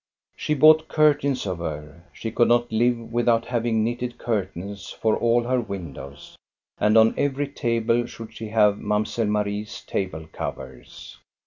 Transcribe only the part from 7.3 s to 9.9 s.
table should she have Mamselle Marie's